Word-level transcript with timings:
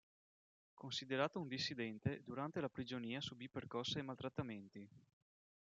Considerato 0.73 1.39
un 1.39 1.47
dissidente, 1.47 2.23
durante 2.25 2.59
la 2.59 2.69
prigionia 2.69 3.21
subì 3.21 3.47
percosse 3.47 3.99
e 3.99 4.01
maltrattamenti. 4.01 4.89